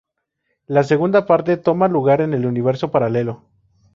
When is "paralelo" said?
2.89-3.43